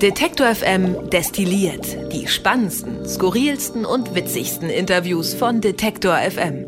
[0.00, 6.66] Detektor FM destilliert die spannendsten, skurrilsten und witzigsten Interviews von Detektor FM.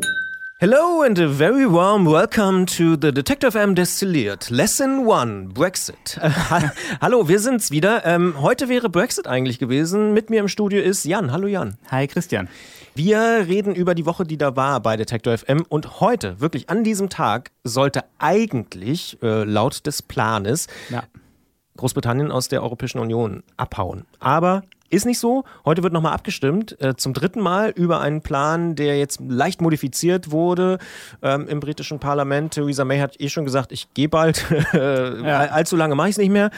[0.59, 4.51] Hello and a very warm welcome to the Detective FM Destilled.
[4.51, 6.19] Lesson 1, Brexit.
[6.21, 6.29] Äh,
[7.01, 8.05] hallo, wir sind's wieder.
[8.05, 10.13] Ähm, heute wäre Brexit eigentlich gewesen.
[10.13, 11.31] Mit mir im Studio ist Jan.
[11.31, 11.77] Hallo Jan.
[11.89, 12.47] Hi Christian.
[12.93, 16.83] Wir reden über die Woche, die da war bei Detector FM und heute, wirklich an
[16.83, 21.01] diesem Tag, sollte eigentlich äh, laut des Planes ja.
[21.77, 24.05] Großbritannien aus der Europäischen Union abhauen.
[24.19, 25.43] Aber ist nicht so.
[25.65, 30.29] Heute wird nochmal abgestimmt, äh, zum dritten Mal über einen Plan, der jetzt leicht modifiziert
[30.29, 30.77] wurde
[31.23, 32.53] ähm, im britischen Parlament.
[32.53, 34.45] Theresa May hat eh schon gesagt, ich gehe bald.
[34.73, 35.39] ja.
[35.49, 36.51] Allzu lange mache ich es nicht mehr.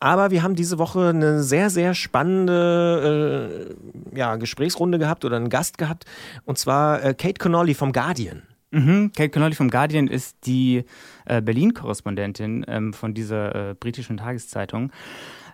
[0.00, 3.76] Aber wir haben diese Woche eine sehr, sehr spannende
[4.14, 6.06] äh, ja, Gesprächsrunde gehabt oder einen Gast gehabt.
[6.46, 8.42] Und zwar äh, Kate Connolly vom Guardian.
[8.72, 9.12] Mhm.
[9.14, 10.84] Kate Connolly vom Guardian ist die
[11.26, 14.90] äh, Berlin-Korrespondentin ähm, von dieser äh, britischen Tageszeitung.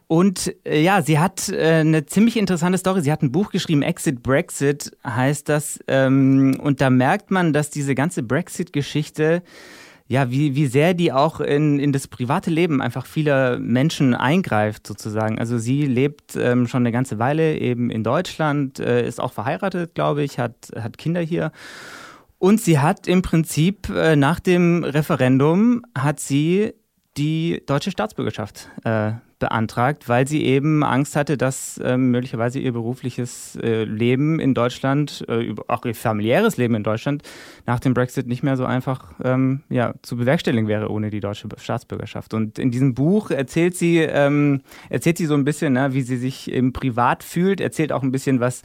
[0.06, 3.02] Und äh, ja, sie hat äh, eine ziemlich interessante Story.
[3.02, 5.80] Sie hat ein Buch geschrieben, Exit Brexit heißt das.
[5.88, 9.42] Ähm, und da merkt man, dass diese ganze Brexit-Geschichte
[10.10, 14.86] ja, wie, wie sehr die auch in, in das private Leben einfach vieler Menschen eingreift,
[14.86, 15.38] sozusagen.
[15.38, 19.94] Also sie lebt ähm, schon eine ganze Weile eben in Deutschland, äh, ist auch verheiratet,
[19.94, 21.52] glaube ich, hat, hat Kinder hier.
[22.38, 26.72] Und sie hat im Prinzip äh, nach dem Referendum hat sie
[27.16, 33.56] die deutsche Staatsbürgerschaft äh, beantragt, weil sie eben Angst hatte, dass äh, möglicherweise ihr berufliches
[33.62, 37.22] äh, Leben in Deutschland, äh, auch ihr familiäres Leben in Deutschland
[37.66, 41.48] nach dem Brexit nicht mehr so einfach ähm, ja, zu bewerkstelligen wäre ohne die deutsche
[41.56, 42.34] Staatsbürgerschaft.
[42.34, 46.16] Und in diesem Buch erzählt sie, ähm, erzählt sie so ein bisschen, ne, wie sie
[46.16, 48.62] sich im Privat fühlt, erzählt auch ein bisschen was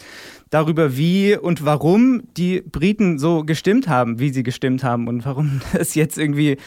[0.49, 5.61] darüber, wie und warum die Briten so gestimmt haben, wie sie gestimmt haben und warum
[5.73, 6.57] das jetzt irgendwie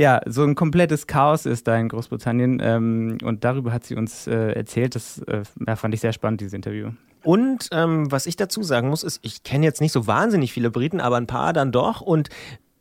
[0.00, 2.58] ja, so ein komplettes Chaos ist da in Großbritannien.
[2.64, 4.94] Ähm, und darüber hat sie uns äh, erzählt.
[4.94, 5.42] Das äh,
[5.76, 6.92] fand ich sehr spannend, dieses Interview.
[7.22, 10.70] Und ähm, was ich dazu sagen muss, ist, ich kenne jetzt nicht so wahnsinnig viele
[10.70, 12.00] Briten, aber ein paar dann doch.
[12.00, 12.30] Und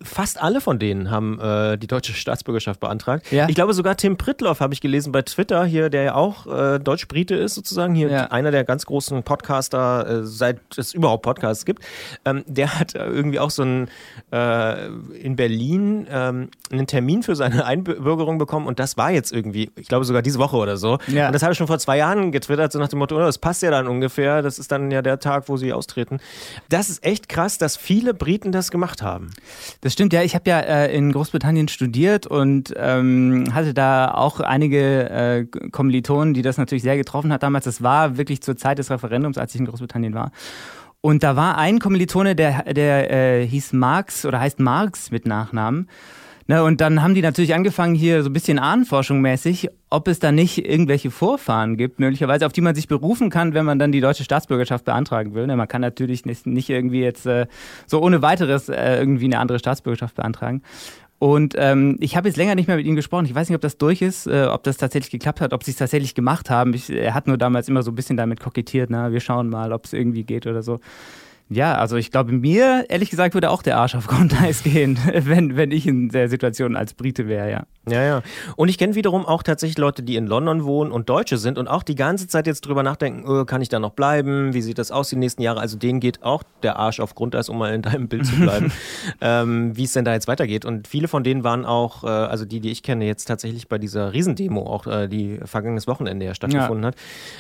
[0.02, 3.32] fast alle von denen haben äh, die deutsche Staatsbürgerschaft beantragt.
[3.32, 3.50] Ja.
[3.50, 6.80] Ich glaube sogar Tim Pritloff habe ich gelesen bei Twitter hier, der ja auch äh,
[6.80, 8.26] Deutsch-Brite ist sozusagen, hier ja.
[8.28, 11.84] einer der ganz großen Podcaster, äh, seit es überhaupt Podcasts gibt.
[12.24, 13.90] Ähm, der hat irgendwie auch so ein
[14.32, 19.70] äh, in Berlin ähm, einen Termin für seine Einbürgerung bekommen und das war jetzt irgendwie,
[19.76, 20.98] ich glaube sogar diese Woche oder so.
[21.08, 21.28] Ja.
[21.28, 23.38] Und das habe ich schon vor zwei Jahren getwittert, so nach dem Motto, oh, das
[23.38, 26.20] passt ja dann ungefähr, das ist dann ja der Tag, wo sie austreten.
[26.70, 29.32] Das ist echt krass, dass viele Briten das gemacht haben.
[29.82, 30.22] Das das stimmt, ja.
[30.22, 36.36] Ich habe ja äh, in Großbritannien studiert und ähm, hatte da auch einige äh, Kommilitonen,
[36.36, 37.66] die das natürlich sehr getroffen hat damals.
[37.66, 40.32] Das war wirklich zur Zeit des Referendums, als ich in Großbritannien war.
[41.02, 45.90] Und da war ein Kommilitone, der, der äh, hieß Marx oder heißt Marx mit Nachnamen.
[46.50, 50.18] Ne, und dann haben die natürlich angefangen, hier so ein bisschen Ahnenforschung mäßig, ob es
[50.18, 53.92] da nicht irgendwelche Vorfahren gibt, möglicherweise, auf die man sich berufen kann, wenn man dann
[53.92, 55.46] die deutsche Staatsbürgerschaft beantragen will.
[55.46, 57.46] Ne, man kann natürlich nicht, nicht irgendwie jetzt äh,
[57.86, 60.64] so ohne weiteres äh, irgendwie eine andere Staatsbürgerschaft beantragen.
[61.20, 63.26] Und ähm, ich habe jetzt länger nicht mehr mit ihm gesprochen.
[63.26, 65.70] Ich weiß nicht, ob das durch ist, äh, ob das tatsächlich geklappt hat, ob sie
[65.70, 66.74] es tatsächlich gemacht haben.
[66.74, 69.72] Ich, er hat nur damals immer so ein bisschen damit kokettiert, na, wir schauen mal,
[69.72, 70.80] ob es irgendwie geht oder so.
[71.52, 75.58] Ja, also ich glaube, mir, ehrlich gesagt, würde auch der Arsch auf Grundeis gehen, wenn,
[75.58, 77.64] wenn ich in der Situation als Brite wäre, ja.
[77.90, 78.22] Ja, ja.
[78.56, 81.68] Und ich kenne wiederum auch tatsächlich Leute, die in London wohnen und Deutsche sind und
[81.68, 84.54] auch die ganze Zeit jetzt drüber nachdenken, oh, kann ich da noch bleiben?
[84.54, 85.60] Wie sieht das aus die nächsten Jahre?
[85.60, 88.72] Also denen geht auch der Arsch auf Grundeis, um mal in deinem Bild zu bleiben,
[89.22, 90.66] ähm, wie es denn da jetzt weitergeht.
[90.66, 93.80] Und viele von denen waren auch, äh, also die, die ich kenne, jetzt tatsächlich bei
[93.80, 96.90] dieser Riesendemo, auch äh, die vergangenes Wochenende ja stattgefunden ja.
[96.90, 96.96] hat.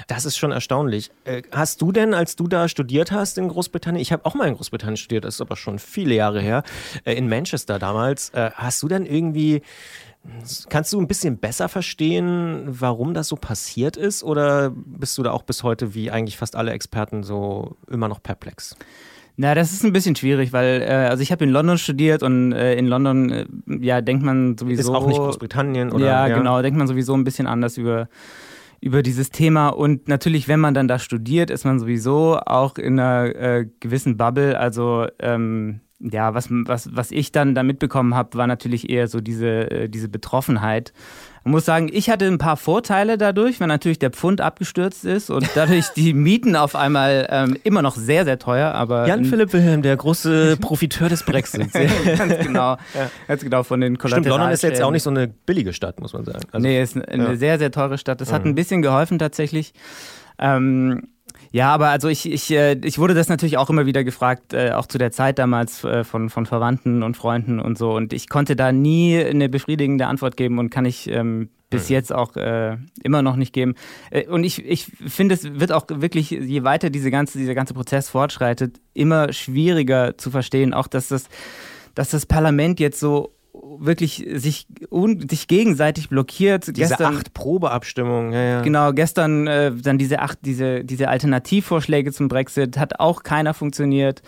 [0.08, 1.12] Das ist schon erstaunlich.
[1.26, 4.48] Äh, hast du denn, als du da studiert hast in Großbritannien, ich habe auch mal
[4.48, 6.64] in Großbritannien studiert, das ist aber schon viele Jahre her,
[7.06, 8.30] äh, in Manchester damals.
[8.30, 9.62] Äh, hast du dann irgendwie,
[10.70, 14.24] kannst du ein bisschen besser verstehen, warum das so passiert ist?
[14.24, 18.22] Oder bist du da auch bis heute, wie eigentlich fast alle Experten, so immer noch
[18.22, 18.76] perplex?
[19.42, 22.52] Na, das ist ein bisschen schwierig, weil äh, also ich habe in London studiert und
[22.52, 23.46] äh, in London äh,
[23.80, 27.14] ja denkt man sowieso ist auch nicht Großbritannien oder ja, ja, genau denkt man sowieso
[27.14, 28.10] ein bisschen anders über
[28.82, 29.70] über dieses Thema.
[29.70, 34.18] Und natürlich, wenn man dann da studiert, ist man sowieso auch in einer äh, gewissen
[34.18, 34.58] Bubble.
[34.58, 39.20] Also ähm, ja, was, was, was ich dann da mitbekommen habe, war natürlich eher so
[39.20, 40.94] diese, äh, diese Betroffenheit.
[41.44, 45.30] Man muss sagen, ich hatte ein paar Vorteile dadurch, weil natürlich der Pfund abgestürzt ist
[45.30, 48.74] und dadurch die Mieten auf einmal ähm, immer noch sehr, sehr teuer.
[48.74, 51.74] Aber Jan-Philipp Wilhelm, der große Profiteur des Brexits.
[52.18, 53.12] ganz genau, ja.
[53.28, 56.14] ganz genau von den Stimmt, London ist jetzt auch nicht so eine billige Stadt, muss
[56.14, 56.46] man sagen.
[56.52, 57.36] Also, nee, ist eine ja.
[57.36, 58.22] sehr, sehr teure Stadt.
[58.22, 58.34] Das mhm.
[58.36, 59.74] hat ein bisschen geholfen tatsächlich.
[60.38, 61.10] Ähm,
[61.52, 64.72] ja, aber also ich, ich, äh, ich wurde das natürlich auch immer wieder gefragt, äh,
[64.72, 67.92] auch zu der Zeit damals äh, von, von Verwandten und Freunden und so.
[67.96, 72.14] Und ich konnte da nie eine befriedigende Antwort geben und kann ich ähm, bis jetzt
[72.14, 73.76] auch äh, immer noch nicht geben.
[74.30, 78.10] Und ich, ich finde, es wird auch wirklich, je weiter diese ganze, dieser ganze Prozess
[78.10, 81.30] fortschreitet, immer schwieriger zu verstehen, auch dass das,
[81.94, 83.36] dass das Parlament jetzt so
[83.80, 86.68] wirklich sich, un, sich gegenseitig blockiert.
[86.68, 88.62] Diese gestern, acht Probeabstimmungen, ja, ja.
[88.62, 94.22] Genau, gestern äh, dann diese acht, diese, diese Alternativvorschläge zum Brexit hat auch keiner funktioniert.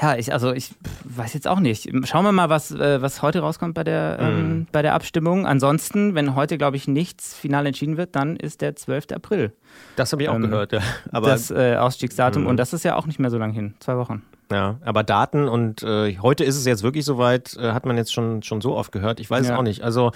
[0.00, 1.90] Ja, ich, also ich weiß jetzt auch nicht.
[2.06, 4.66] Schauen wir mal, was, äh, was heute rauskommt bei der, ähm, mhm.
[4.70, 5.46] bei der Abstimmung.
[5.46, 9.06] Ansonsten, wenn heute, glaube ich, nichts final entschieden wird, dann ist der 12.
[9.14, 9.52] April.
[9.96, 10.80] Das habe ich auch ähm, gehört, ja.
[11.10, 12.42] Aber, das äh, Ausstiegsdatum.
[12.42, 12.48] Mhm.
[12.48, 13.74] Und das ist ja auch nicht mehr so lange hin.
[13.80, 14.22] Zwei Wochen.
[14.50, 18.12] Ja, aber Daten und äh, heute ist es jetzt wirklich soweit, äh, hat man jetzt
[18.12, 19.20] schon, schon so oft gehört.
[19.20, 19.52] Ich weiß ja.
[19.52, 19.82] es auch nicht.
[19.82, 20.12] Also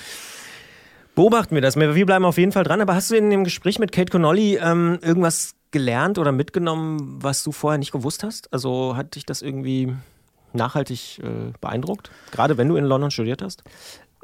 [1.14, 1.76] beobachten wir das.
[1.76, 2.80] Wir bleiben auf jeden Fall dran.
[2.80, 7.42] Aber hast du in dem Gespräch mit Kate Connolly ähm, irgendwas gelernt oder mitgenommen, was
[7.42, 8.52] du vorher nicht gewusst hast?
[8.52, 9.94] Also hat dich das irgendwie
[10.52, 12.10] nachhaltig äh, beeindruckt?
[12.30, 13.62] Gerade wenn du in London studiert hast?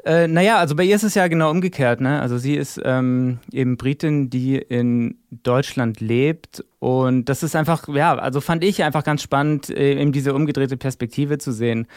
[0.05, 1.99] Äh, naja, also bei ihr ist es ja genau umgekehrt.
[1.99, 2.21] Ne?
[2.21, 6.63] Also sie ist ähm, eben Britin, die in Deutschland lebt.
[6.79, 10.77] Und das ist einfach, ja, also fand ich einfach ganz spannend, äh, eben diese umgedrehte
[10.77, 11.87] Perspektive zu sehen.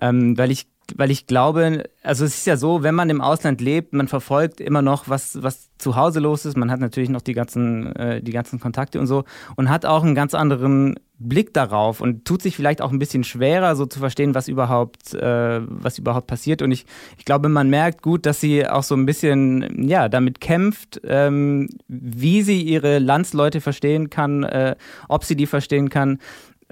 [0.00, 3.60] Ähm, weil ich weil ich glaube, also es ist ja so, wenn man im Ausland
[3.60, 6.56] lebt, man verfolgt immer noch, was, was zu Hause los ist.
[6.56, 9.24] Man hat natürlich noch die ganzen, äh, die ganzen Kontakte und so
[9.56, 13.24] und hat auch einen ganz anderen Blick darauf und tut sich vielleicht auch ein bisschen
[13.24, 16.62] schwerer, so zu verstehen, was überhaupt, äh, was überhaupt passiert.
[16.62, 16.84] Und ich,
[17.16, 21.68] ich glaube, man merkt gut, dass sie auch so ein bisschen ja, damit kämpft, ähm,
[21.88, 24.76] wie sie ihre Landsleute verstehen kann, äh,
[25.08, 26.18] ob sie die verstehen kann.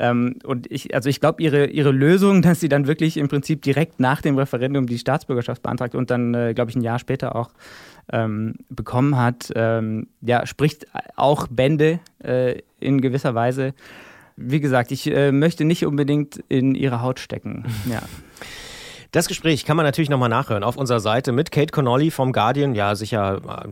[0.01, 3.63] Ähm, und ich, also ich glaube, ihre, ihre Lösung, dass sie dann wirklich im Prinzip
[3.63, 7.37] direkt nach dem Referendum die Staatsbürgerschaft beantragt und dann, äh, glaube ich, ein Jahr später
[7.37, 7.51] auch
[8.11, 10.87] ähm, bekommen hat, ähm, ja, spricht
[11.17, 13.75] auch Bände äh, in gewisser Weise.
[14.37, 17.67] Wie gesagt, ich äh, möchte nicht unbedingt in ihre Haut stecken.
[17.91, 18.03] Ja.
[19.13, 22.77] Das Gespräch kann man natürlich nochmal nachhören auf unserer Seite mit Kate Connolly vom Guardian.
[22.77, 23.69] Ja, sicher äh,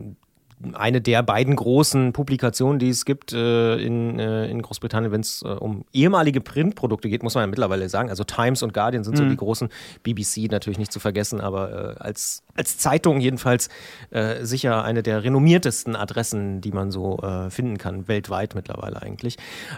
[0.73, 5.41] eine der beiden großen Publikationen, die es gibt äh, in, äh, in Großbritannien, wenn es
[5.41, 8.09] äh, um ehemalige Printprodukte geht, muss man ja mittlerweile sagen.
[8.09, 9.17] Also Times und Guardian sind mhm.
[9.17, 9.69] so die großen,
[10.03, 13.69] BBC natürlich nicht zu vergessen, aber äh, als, als Zeitung jedenfalls
[14.09, 19.37] äh, sicher eine der renommiertesten Adressen, die man so äh, finden kann, weltweit mittlerweile eigentlich.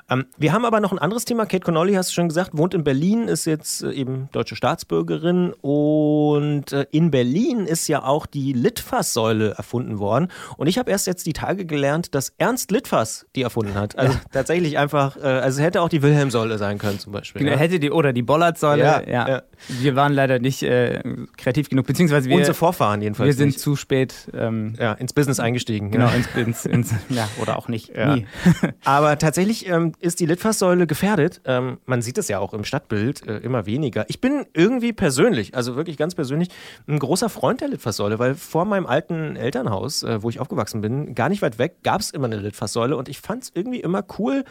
[0.10, 1.46] Ähm, wir haben aber noch ein anderes Thema.
[1.46, 6.72] Kate Connolly, hast du schon gesagt, wohnt in Berlin, ist jetzt eben deutsche Staatsbürgerin und
[6.92, 10.30] in Berlin ist ja auch die Litfaßsäule erfunden worden.
[10.58, 13.98] Und ich habe erst jetzt die Tage gelernt, dass Ernst Litfaß die erfunden hat.
[13.98, 14.22] Also ja.
[14.32, 17.40] tatsächlich einfach, äh, also hätte auch die Wilhelmsäule sein können zum Beispiel.
[17.40, 17.58] Genau, ja.
[17.58, 18.82] hätte die, oder die Bollardsäule.
[18.82, 19.42] Ja, ja.
[19.68, 21.04] Wir waren leider nicht äh,
[21.38, 22.38] kreativ genug, beziehungsweise wir.
[22.38, 23.28] Unsere Vorfahren jedenfalls.
[23.28, 23.60] Wir sind nicht.
[23.60, 24.30] zu spät.
[24.34, 25.92] Ähm, ja, ins Business eingestiegen.
[25.92, 27.92] Genau, ins, ins, ins ja, oder auch nicht.
[28.86, 31.42] Aber tatsächlich ähm, ist die Litfaßsäule gefährdet.
[31.44, 34.06] Ähm, man sieht es ja auch im Stadtbild äh, immer weniger.
[34.08, 36.48] Ich bin irgendwie persönlich, also wirklich ganz persönlich,
[36.88, 40.82] ein großer Freund der Litfaßsäule, weil vor meinem alten Elternhaus, äh, wo ich aufgewachsen aufgewachsen
[40.82, 43.80] bin, gar nicht weit weg, gab es immer eine Litfaßsäule und ich fand es irgendwie
[43.80, 44.44] immer cool,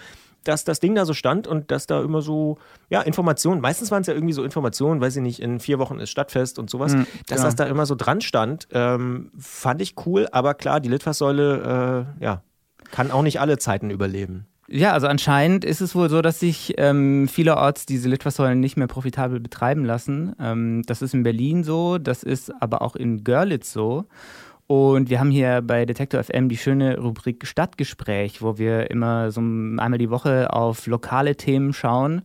[0.44, 2.58] dass das Ding da so stand und dass da immer so,
[2.88, 5.98] ja, Informationen, meistens waren es ja irgendwie so Informationen, weiß ich nicht, in vier Wochen
[6.00, 7.44] ist Stadtfest und sowas, mhm, dass ja.
[7.44, 12.24] das da immer so dran stand, ähm, fand ich cool, aber klar, die Litfaßsäule, äh,
[12.24, 12.42] ja,
[12.90, 14.46] kann auch nicht alle Zeiten überleben.
[14.72, 18.86] Ja, also anscheinend ist es wohl so, dass sich ähm, vielerorts diese Litfaßsäulen nicht mehr
[18.86, 20.34] profitabel betreiben lassen.
[20.40, 24.06] Ähm, das ist in Berlin so, das ist aber auch in Görlitz so.
[24.70, 29.40] Und wir haben hier bei Detektor FM die schöne Rubrik Stadtgespräch, wo wir immer so
[29.40, 32.22] einmal die Woche auf lokale Themen schauen.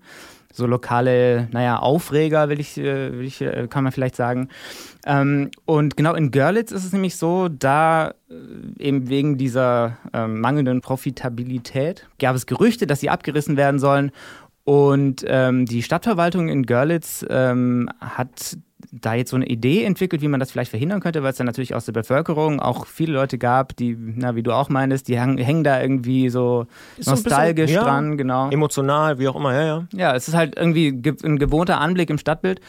[0.53, 4.49] So lokale, naja, Aufreger, will ich, äh, will ich, äh, kann man vielleicht sagen.
[5.07, 8.33] Ähm, und genau in Görlitz ist es nämlich so, da äh,
[8.77, 14.11] eben wegen dieser ähm, mangelnden Profitabilität gab es Gerüchte, dass sie abgerissen werden sollen.
[14.65, 18.55] Und ähm, die Stadtverwaltung in Görlitz ähm, hat
[18.91, 21.45] da jetzt so eine Idee entwickelt, wie man das vielleicht verhindern könnte, weil es dann
[21.45, 25.17] natürlich aus der Bevölkerung auch viele Leute gab, die, na, wie du auch meinst, die
[25.17, 28.49] hängen da irgendwie so ist nostalgisch so bisschen, dran, ja, genau.
[28.49, 29.87] Emotional, wie auch immer, ja, ja.
[29.93, 30.87] Ja, es ist halt irgendwie
[31.23, 32.61] ein gewohnter Anblick im Stadtbild.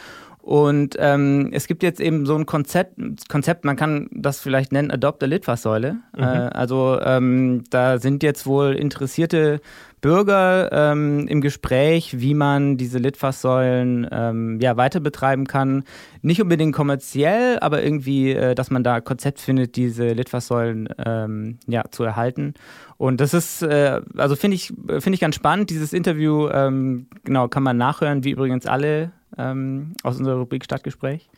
[0.47, 4.91] Und ähm, es gibt jetzt eben so ein Konzept, Konzept, man kann das vielleicht nennen,
[4.91, 5.97] Adopt a Litfaßsäule.
[6.15, 6.23] Mhm.
[6.23, 9.59] Äh, also ähm, da sind jetzt wohl interessierte
[9.99, 15.83] Bürger ähm, im Gespräch, wie man diese Litfaßsäulen ähm, ja, weiter betreiben kann.
[16.21, 21.57] Nicht unbedingt kommerziell, aber irgendwie, äh, dass man da ein Konzept findet, diese Litfaßsäulen ähm,
[21.67, 22.53] ja, zu erhalten.
[22.97, 25.69] Und das ist, äh, also finde ich, finde ich ganz spannend.
[25.69, 31.29] Dieses Interview, ähm, genau, kann man nachhören, wie übrigens alle ähm, aus unserer Rubrik Stadtgespräch.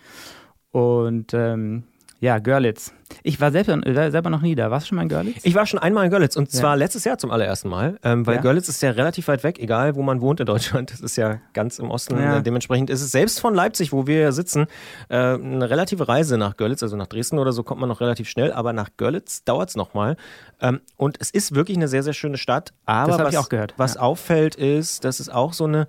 [0.72, 1.84] Und ähm,
[2.22, 2.92] Ja, Görlitz.
[3.24, 4.70] Ich war selber, äh, selber noch nie da.
[4.70, 5.38] Warst du schon mal in Görlitz?
[5.44, 6.76] Ich war schon einmal in Görlitz und zwar ja.
[6.76, 8.42] letztes Jahr zum allerersten Mal, ähm, weil ja.
[8.42, 10.92] Görlitz ist ja relativ weit weg, egal wo man wohnt in Deutschland.
[10.92, 12.20] Das ist ja ganz im Osten.
[12.20, 12.38] Ja.
[12.38, 14.68] Äh, dementsprechend ist es selbst von Leipzig, wo wir sitzen,
[15.08, 16.84] äh, eine relative Reise nach Görlitz.
[16.84, 19.76] Also nach Dresden oder so kommt man noch relativ schnell, aber nach Görlitz dauert es
[19.76, 20.18] nochmal.
[20.62, 22.74] Ähm, und es ist wirklich eine sehr, sehr schöne Stadt.
[22.86, 25.88] Aber was, was auffällt, ist, dass es auch so eine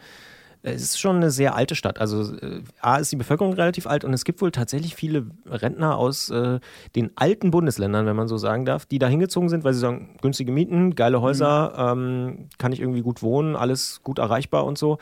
[0.62, 2.00] es ist schon eine sehr alte Stadt.
[2.00, 5.96] Also äh, A ist die Bevölkerung relativ alt und es gibt wohl tatsächlich viele Rentner
[5.96, 6.60] aus äh,
[6.94, 10.16] den alten Bundesländern, wenn man so sagen darf, die da hingezogen sind, weil sie sagen,
[10.20, 12.02] günstige Mieten, geile Häuser, mhm.
[12.02, 14.98] ähm, kann ich irgendwie gut wohnen, alles gut erreichbar und so.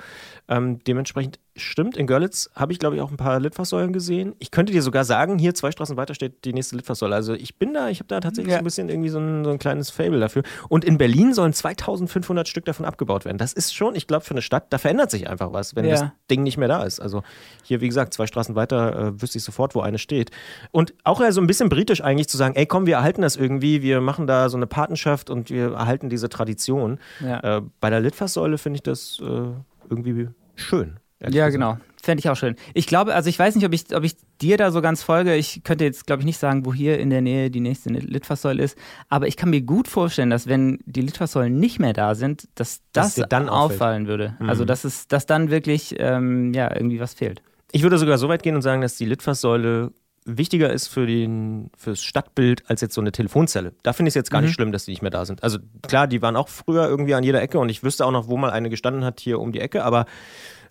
[0.49, 4.35] Ähm, dementsprechend stimmt, in Görlitz habe ich, glaube ich, auch ein paar Litfaßsäulen gesehen.
[4.39, 7.15] Ich könnte dir sogar sagen, hier zwei Straßen weiter steht die nächste Litfaßsäule.
[7.15, 8.59] Also ich bin da, ich habe da tatsächlich ja.
[8.59, 10.43] so ein bisschen irgendwie so ein, so ein, kleines Fable dafür.
[10.69, 13.39] Und in Berlin sollen 2500 Stück davon abgebaut werden.
[13.39, 15.91] Das ist schon, ich glaube, für eine Stadt, da verändert sich einfach was, wenn ja.
[15.93, 17.01] das Ding nicht mehr da ist.
[17.01, 17.23] Also
[17.65, 20.31] hier, wie gesagt, zwei Straßen weiter äh, wüsste ich sofort, wo eine steht.
[20.71, 23.37] Und auch ja so ein bisschen britisch eigentlich zu sagen, ey komm, wir erhalten das
[23.37, 26.99] irgendwie, wir machen da so eine Patenschaft und wir erhalten diese Tradition.
[27.21, 27.59] Ja.
[27.59, 29.51] Äh, bei der Litfaßsäule finde ich das äh,
[29.91, 30.99] irgendwie schön.
[31.21, 31.79] Ja, genau.
[32.01, 32.55] Fände ich auch schön.
[32.75, 35.35] Ich glaube, also ich weiß nicht, ob ich, ob ich dir da so ganz folge.
[35.35, 38.63] Ich könnte jetzt, glaube ich, nicht sagen, wo hier in der Nähe die nächste Litfaßsäule
[38.63, 38.79] ist.
[39.09, 42.83] Aber ich kann mir gut vorstellen, dass wenn die Litfaßsäulen nicht mehr da sind, dass
[42.93, 44.37] das dann auffallen würde.
[44.39, 44.49] Mhm.
[44.49, 47.43] Also dass es, dass dann wirklich ähm, ja, irgendwie was fehlt.
[47.73, 49.91] Ich würde sogar so weit gehen und sagen, dass die Litfaßsäule
[50.25, 53.73] wichtiger ist für den, fürs Stadtbild als jetzt so eine Telefonzelle.
[53.83, 54.47] Da finde ich es jetzt gar mhm.
[54.47, 55.43] nicht schlimm, dass die nicht mehr da sind.
[55.43, 58.29] Also klar, die waren auch früher irgendwie an jeder Ecke und ich wüsste auch noch,
[58.29, 60.07] wo mal eine gestanden hat hier um die Ecke, aber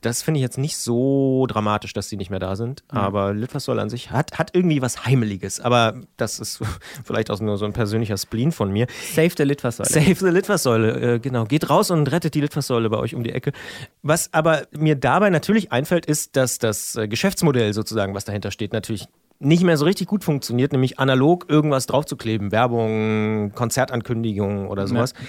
[0.01, 2.83] das finde ich jetzt nicht so dramatisch, dass die nicht mehr da sind.
[2.91, 2.97] Mhm.
[2.97, 5.59] Aber Litfaßsäule an sich hat, hat irgendwie was Heimeliges.
[5.59, 6.59] Aber das ist
[7.03, 8.87] vielleicht auch nur so ein persönlicher Spleen von mir.
[9.13, 9.89] Save the Litfaßsäule.
[9.89, 11.45] Save the Litfaßsäule, äh, genau.
[11.45, 13.51] Geht raus und rettet die Litfaßsäule bei euch um die Ecke.
[14.01, 18.73] Was aber mir dabei natürlich einfällt, ist, dass das äh, Geschäftsmodell sozusagen, was dahinter steht,
[18.73, 19.07] natürlich
[19.39, 25.13] nicht mehr so richtig gut funktioniert, nämlich analog irgendwas draufzukleben, Werbung, Konzertankündigungen oder sowas.
[25.17, 25.25] Ja.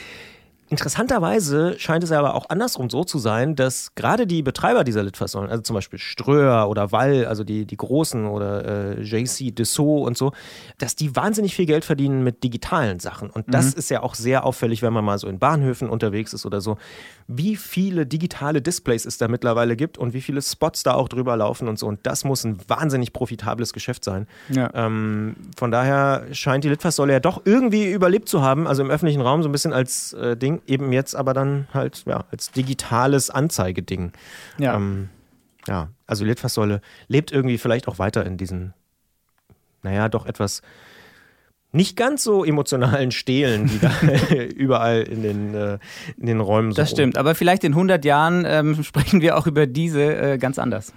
[0.71, 5.51] Interessanterweise scheint es aber auch andersrum so zu sein, dass gerade die Betreiber dieser Litfaßsäulen,
[5.51, 10.19] also zum Beispiel Ströer oder Wall, also die, die großen oder äh, JC Dessau und
[10.19, 10.33] so,
[10.77, 13.31] dass die wahnsinnig viel Geld verdienen mit digitalen Sachen.
[13.31, 13.79] Und das mhm.
[13.79, 16.77] ist ja auch sehr auffällig, wenn man mal so in Bahnhöfen unterwegs ist oder so,
[17.29, 21.37] wie viele digitale Displays es da mittlerweile gibt und wie viele Spots da auch drüber
[21.37, 21.87] laufen und so.
[21.87, 24.27] Und das muss ein wahnsinnig profitables Geschäft sein.
[24.51, 24.71] Ja.
[24.75, 29.23] Ähm, von daher scheint die Litfaßsäule ja doch irgendwie überlebt zu haben, also im öffentlichen
[29.23, 33.31] Raum so ein bisschen als äh, Ding eben jetzt aber dann halt ja, als digitales
[33.31, 34.13] Anzeigeding.
[34.59, 34.75] Ja.
[34.77, 35.09] Ähm,
[35.67, 38.73] ja, also Litfaßsäule lebt irgendwie vielleicht auch weiter in diesen,
[39.83, 40.63] naja, doch etwas
[41.71, 43.91] nicht ganz so emotionalen Stehlen, die da
[44.57, 45.79] überall in den, äh,
[46.17, 46.79] in den Räumen sind.
[46.79, 50.59] Das stimmt, aber vielleicht in 100 Jahren ähm, sprechen wir auch über diese äh, ganz
[50.59, 50.95] anders.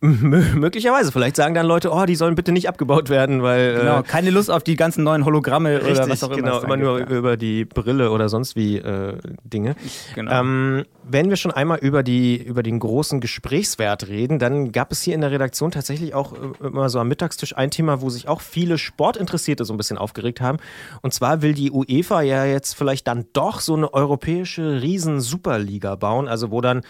[0.00, 1.10] möglicherweise.
[1.10, 3.76] Vielleicht sagen dann Leute, oh, die sollen bitte nicht abgebaut werden, weil.
[3.76, 6.36] Äh, genau, keine Lust auf die ganzen neuen Hologramme richtig, oder was auch immer.
[6.36, 7.06] Genau, immer nur ja.
[7.06, 9.74] über die Brille oder sonst wie äh, Dinge.
[10.14, 10.40] Genau.
[10.40, 15.00] Ähm, wenn wir schon einmal über, die, über den großen Gesprächswert reden, dann gab es
[15.00, 18.28] hier in der Redaktion tatsächlich auch äh, immer so am Mittagstisch ein Thema, wo sich
[18.28, 20.58] auch viele Sportinteressierte so ein bisschen aufgeregt haben.
[21.02, 26.28] Und zwar will die UEFA ja jetzt vielleicht dann doch so eine europäische Riesen-Superliga bauen,
[26.28, 26.82] also wo dann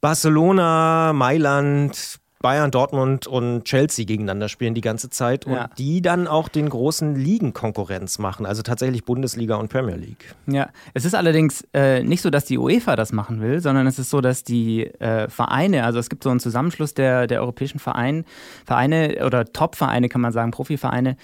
[0.00, 5.70] Barcelona, Mailand, Bayern, Dortmund und Chelsea gegeneinander spielen die ganze Zeit und ja.
[5.78, 10.34] die dann auch den großen Ligen Konkurrenz machen, also tatsächlich Bundesliga und Premier League.
[10.46, 13.98] Ja, es ist allerdings äh, nicht so, dass die UEFA das machen will, sondern es
[13.98, 17.78] ist so, dass die äh, Vereine, also es gibt so einen Zusammenschluss der, der europäischen
[17.78, 18.26] Verein,
[18.66, 21.16] Vereine oder Top-Vereine, kann man sagen, Profivereine,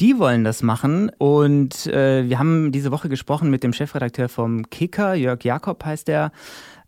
[0.00, 4.70] die wollen das machen und äh, wir haben diese Woche gesprochen mit dem Chefredakteur vom
[4.70, 6.32] Kicker, Jörg Jakob heißt der,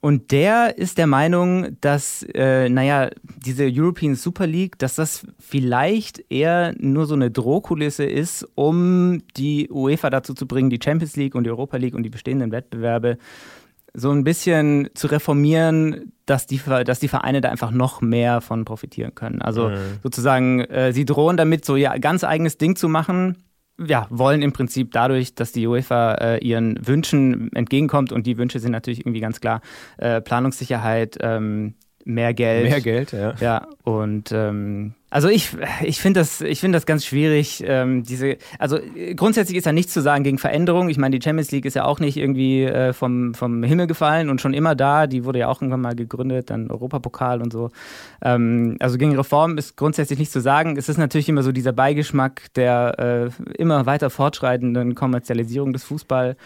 [0.04, 6.30] und der ist der Meinung, dass, äh, naja, diese European Super League, dass das vielleicht
[6.30, 11.34] eher nur so eine Drohkulisse ist, um die UEFA dazu zu bringen, die Champions League
[11.34, 13.16] und die Europa League und die bestehenden Wettbewerbe
[13.94, 18.66] so ein bisschen zu reformieren, dass die, dass die Vereine da einfach noch mehr von
[18.66, 19.40] profitieren können.
[19.40, 20.00] Also mhm.
[20.02, 23.38] sozusagen, äh, sie drohen damit, so ihr ganz eigenes Ding zu machen
[23.78, 28.60] ja, wollen im Prinzip dadurch, dass die UEFA äh, ihren Wünschen entgegenkommt und die Wünsche
[28.60, 29.60] sind natürlich irgendwie ganz klar
[29.98, 32.68] äh, Planungssicherheit, ähm, mehr Geld.
[32.68, 33.34] Mehr Geld, ja.
[33.40, 35.50] Ja, und ähm, also ich,
[35.82, 37.62] ich finde das, find das ganz schwierig.
[37.64, 38.78] Ähm, diese, also
[39.14, 40.88] grundsätzlich ist ja nichts zu sagen gegen Veränderung.
[40.88, 44.28] Ich meine, die Champions League ist ja auch nicht irgendwie äh, vom, vom Himmel gefallen
[44.28, 45.06] und schon immer da.
[45.06, 47.70] Die wurde ja auch irgendwann mal gegründet, dann Europapokal und so.
[48.22, 50.76] Ähm, also gegen Reform ist grundsätzlich nichts zu sagen.
[50.76, 56.36] Es ist natürlich immer so dieser Beigeschmack der äh, immer weiter fortschreitenden Kommerzialisierung des Fußballs.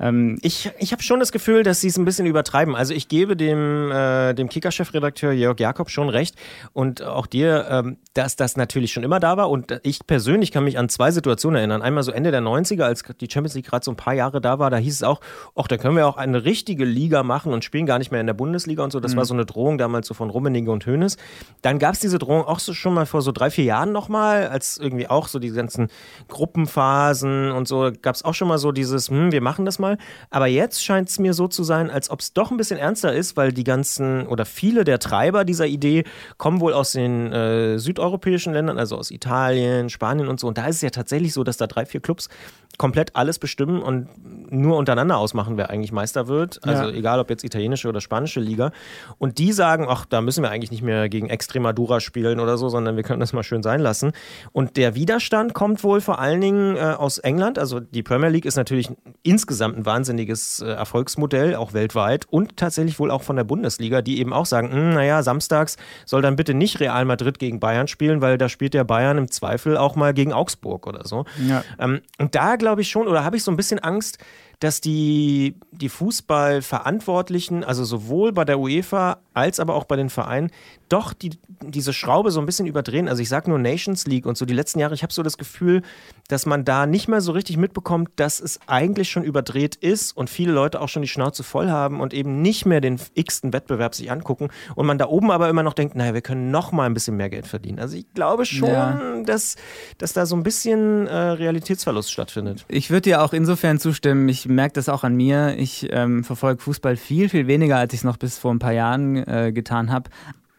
[0.00, 2.74] Ähm, ich ich habe schon das Gefühl, dass sie es ein bisschen übertreiben.
[2.76, 6.36] Also ich gebe dem, äh, dem Kicker-Chefredakteur Jörg Jakob schon recht
[6.72, 9.50] und auch dir, ähm, dass das natürlich schon immer da war.
[9.50, 11.82] Und ich persönlich kann mich an zwei Situationen erinnern.
[11.82, 14.58] Einmal so Ende der 90er, als die Champions League gerade so ein paar Jahre da
[14.58, 15.20] war, da hieß es auch,
[15.56, 18.26] ach, da können wir auch eine richtige Liga machen und spielen gar nicht mehr in
[18.26, 19.00] der Bundesliga und so.
[19.00, 19.18] Das mhm.
[19.18, 21.16] war so eine Drohung damals so von Rummenigge und Hoeneß.
[21.62, 24.48] Dann gab es diese Drohung auch so schon mal vor so drei, vier Jahren nochmal,
[24.48, 25.88] als irgendwie auch so die ganzen
[26.28, 29.87] Gruppenphasen und so, gab es auch schon mal so dieses, hm, wir machen das mal.
[30.30, 33.12] Aber jetzt scheint es mir so zu sein, als ob es doch ein bisschen ernster
[33.14, 36.04] ist, weil die ganzen oder viele der Treiber dieser Idee
[36.36, 40.48] kommen wohl aus den äh, südeuropäischen Ländern, also aus Italien, Spanien und so.
[40.48, 42.28] Und da ist es ja tatsächlich so, dass da drei, vier Clubs
[42.76, 44.08] komplett alles bestimmen und
[44.52, 46.60] nur untereinander ausmachen, wer eigentlich Meister wird.
[46.62, 46.90] Also ja.
[46.90, 48.70] egal, ob jetzt italienische oder spanische Liga.
[49.18, 52.68] Und die sagen, ach, da müssen wir eigentlich nicht mehr gegen Extremadura spielen oder so,
[52.68, 54.12] sondern wir können das mal schön sein lassen.
[54.52, 57.58] Und der Widerstand kommt wohl vor allen Dingen äh, aus England.
[57.58, 58.90] Also die Premier League ist natürlich
[59.22, 62.26] insgesamt ein wahnsinniges äh, Erfolgsmodell, auch weltweit.
[62.28, 66.22] Und tatsächlich wohl auch von der Bundesliga, die eben auch sagen, hm, naja, samstags soll
[66.22, 69.76] dann bitte nicht Real Madrid gegen Bayern spielen, weil da spielt der Bayern im Zweifel
[69.76, 71.24] auch mal gegen Augsburg oder so.
[71.46, 71.64] Ja.
[71.78, 74.18] Ähm, und da glaube ich schon, oder habe ich so ein bisschen Angst,
[74.60, 80.50] dass die, die Fußballverantwortlichen, also sowohl bei der UEFA als aber auch bei den Vereinen,
[80.88, 81.30] doch die,
[81.62, 83.08] diese Schraube so ein bisschen überdrehen.
[83.08, 85.38] Also ich sage nur Nations League und so die letzten Jahre, ich habe so das
[85.38, 85.82] Gefühl,
[86.28, 90.28] dass man da nicht mehr so richtig mitbekommt, dass es eigentlich schon überdreht ist und
[90.28, 93.94] viele Leute auch schon die Schnauze voll haben und eben nicht mehr den x-ten Wettbewerb
[93.94, 96.86] sich angucken und man da oben aber immer noch denkt, naja, wir können noch mal
[96.86, 97.78] ein bisschen mehr Geld verdienen.
[97.78, 99.22] Also ich glaube schon, ja.
[99.24, 99.56] dass,
[99.98, 102.64] dass da so ein bisschen äh, Realitätsverlust stattfindet.
[102.68, 105.56] Ich würde dir auch insofern zustimmen, ich merke das auch an mir.
[105.58, 108.72] Ich ähm, verfolge Fußball viel, viel weniger, als ich es noch bis vor ein paar
[108.72, 110.10] Jahren äh, getan habe.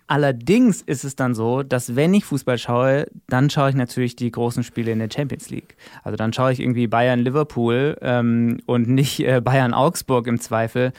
[0.08, 4.32] Allerdings ist es dann so, dass wenn ich Fußball schaue, dann schaue ich natürlich die
[4.32, 5.76] großen Spiele in der Champions League.
[6.04, 10.94] Also dann schaue ich irgendwie Bayern-Liverpool ähm, und nicht äh, Bayern-Augsburg im Zweifel.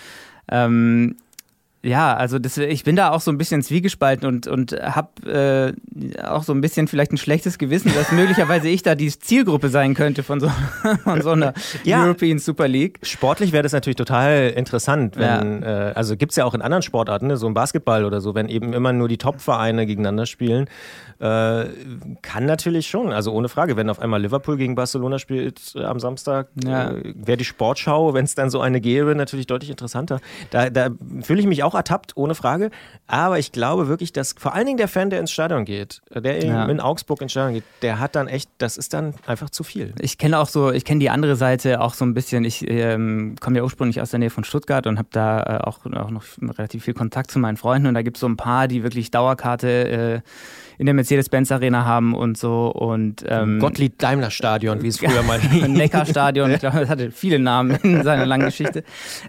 [0.49, 1.17] Ähm,
[1.83, 5.75] ja, also das, ich bin da auch so ein bisschen zwiegespalten und, und habe
[6.15, 9.71] äh, auch so ein bisschen vielleicht ein schlechtes Gewissen, dass möglicherweise ich da die Zielgruppe
[9.71, 10.51] sein könnte von so,
[11.05, 12.99] von so einer ja, European Super League.
[13.03, 15.89] Sportlich wäre das natürlich total interessant, wenn, ja.
[15.91, 18.35] äh, also gibt es ja auch in anderen Sportarten, ne, so im Basketball oder so,
[18.35, 20.67] wenn eben immer nur die Top-Vereine gegeneinander spielen,
[21.21, 21.67] äh,
[22.23, 26.01] kann natürlich schon, also ohne Frage, wenn auf einmal Liverpool gegen Barcelona spielt äh, am
[26.01, 26.93] Samstag, ja.
[26.93, 30.21] Äh, wäre die Sportschau, wenn es dann so eine gäbe, natürlich deutlich interessanter.
[30.51, 30.89] Da, da
[31.21, 32.71] fühle ich mich auch ertappt, ohne Frage.
[33.07, 36.43] Aber ich glaube wirklich, dass vor allen Dingen der Fan, der ins Stadion geht, der
[36.43, 36.65] ja.
[36.65, 39.93] in Augsburg ins Stadion geht, der hat dann echt, das ist dann einfach zu viel.
[40.01, 42.47] Ich kenne auch so, ich kenne die andere Seite auch so ein bisschen.
[42.47, 45.85] Ich ähm, komme ja ursprünglich aus der Nähe von Stuttgart und habe da äh, auch,
[45.85, 47.89] auch noch relativ viel Kontakt zu meinen Freunden.
[47.89, 50.21] Und da gibt es so ein paar, die wirklich Dauerkarte äh,
[50.81, 52.69] in der Mercedes-Benz Arena haben und so.
[52.69, 55.39] Und, ähm, Gottlieb Daimler Stadion, wie es früher mal.
[55.69, 58.83] Neckar Stadion, ich glaube, das hatte viele Namen in seiner langen Geschichte.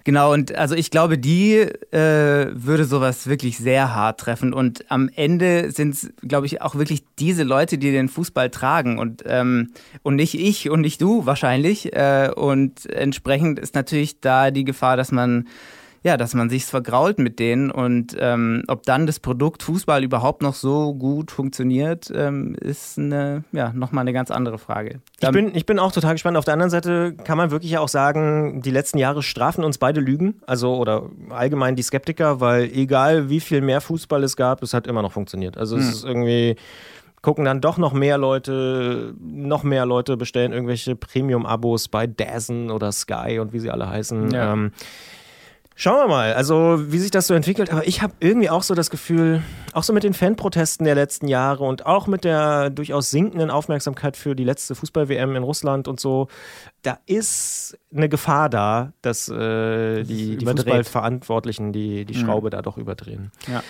[0.06, 4.54] Genau, und also ich glaube, die äh, würde sowas wirklich sehr hart treffen.
[4.54, 8.98] Und am Ende sind es, glaube ich, auch wirklich diese Leute, die den Fußball tragen
[8.98, 9.72] und, ähm,
[10.04, 11.94] und nicht ich und nicht du wahrscheinlich.
[11.94, 15.50] Äh, und entsprechend ist natürlich da die Gefahr, dass man
[16.04, 20.42] ja, dass man sich vergrault mit denen und ähm, ob dann das Produkt Fußball überhaupt
[20.42, 25.02] noch so gut funktioniert, ähm, ist eine, ja, nochmal eine ganz andere Frage.
[25.20, 26.38] Ich bin, ich bin auch total gespannt.
[26.38, 30.00] Auf der anderen Seite kann man wirklich auch sagen, die letzten Jahre strafen uns beide
[30.00, 34.74] Lügen, also oder allgemein die Skeptiker, weil egal wie viel mehr Fußball es gab, es
[34.74, 35.58] hat immer noch funktioniert.
[35.58, 35.92] Also es hm.
[35.92, 36.56] ist irgendwie
[37.22, 42.92] gucken dann doch noch mehr Leute, noch mehr Leute bestellen irgendwelche Premium-Abos bei Dazen oder
[42.92, 44.32] Sky und wie sie alle heißen.
[44.32, 44.54] Ja.
[44.54, 44.72] Ähm,
[45.82, 47.72] Schauen wir mal, also wie sich das so entwickelt.
[47.72, 49.42] Aber ich habe irgendwie auch so das Gefühl,
[49.74, 54.16] auch so mit den Fanprotesten der letzten Jahre und auch mit der durchaus sinkenden Aufmerksamkeit
[54.16, 56.28] für die letzte Fußball-WM in Russland und so,
[56.84, 62.26] da ist eine Gefahr da, dass äh, die, die Fußballverantwortlichen die, die mhm.
[62.26, 62.52] Schraube mhm.
[62.52, 63.32] da doch überdrehen.
[63.48, 63.64] Ja.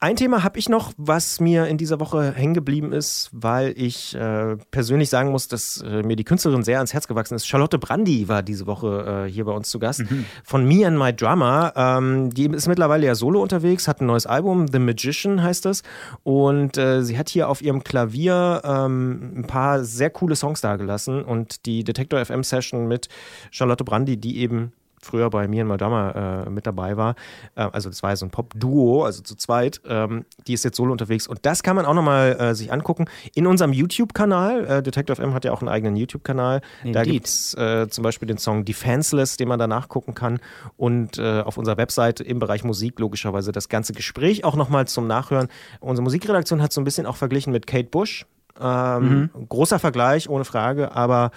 [0.00, 4.14] Ein Thema habe ich noch, was mir in dieser Woche hängen geblieben ist, weil ich
[4.14, 7.46] äh, persönlich sagen muss, dass äh, mir die Künstlerin sehr ans Herz gewachsen ist.
[7.46, 10.24] Charlotte Brandy war diese Woche äh, hier bei uns zu Gast mhm.
[10.44, 11.57] von Me and My Drummer.
[11.76, 15.82] Ähm, die ist mittlerweile ja solo unterwegs, hat ein neues Album, The Magician heißt das.
[16.22, 21.22] Und äh, sie hat hier auf ihrem Klavier ähm, ein paar sehr coole Songs dargelassen
[21.22, 23.08] und die Detector FM Session mit
[23.50, 27.14] Charlotte Brandy, die eben früher bei mir und Madama äh, mit dabei war.
[27.54, 29.80] Äh, also das war ja so ein Pop-Duo, also zu zweit.
[29.86, 33.06] Ähm, die ist jetzt solo unterwegs und das kann man auch nochmal äh, sich angucken.
[33.34, 36.60] In unserem YouTube-Kanal, äh, Detective M hat ja auch einen eigenen YouTube-Kanal.
[36.84, 40.40] Da gibt es äh, zum Beispiel den Song Defenseless, den man da nachgucken kann.
[40.76, 45.06] Und äh, auf unserer Webseite im Bereich Musik logischerweise das ganze Gespräch auch nochmal zum
[45.06, 45.48] Nachhören.
[45.80, 48.26] Unsere Musikredaktion hat so ein bisschen auch verglichen mit Kate Bush
[48.60, 49.48] Ähm, mhm.
[49.48, 51.30] Großer Vergleich, ohne Frage, aber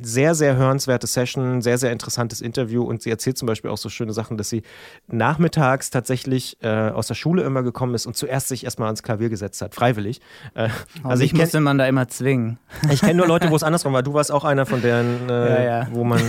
[0.00, 3.88] sehr, sehr hörenswerte Session, sehr, sehr interessantes Interview und sie erzählt zum Beispiel auch so
[3.88, 4.62] schöne Sachen, dass sie
[5.08, 9.28] nachmittags tatsächlich äh, aus der Schule immer gekommen ist und zuerst sich erstmal ans Klavier
[9.28, 10.20] gesetzt hat, freiwillig.
[10.54, 10.68] Äh,
[11.04, 12.58] oh, also ich musste man da immer zwingen.
[12.90, 14.02] Ich kenne nur Leute, wo es andersrum war.
[14.02, 15.88] Du warst auch einer von deren, äh, ja, ja.
[15.92, 16.20] wo man.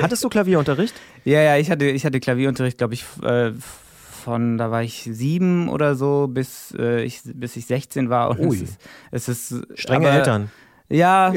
[0.00, 0.94] Hattest du Klavierunterricht?
[1.24, 3.50] Ja, ja, ich hatte, ich hatte Klavierunterricht, glaube ich, äh,
[4.26, 8.30] von, da war ich sieben oder so, bis, äh, ich, bis ich 16 war.
[8.30, 8.56] Und Ui.
[8.56, 8.78] Es ist,
[9.12, 10.50] es ist Strenge aber, Eltern.
[10.88, 11.32] Ja.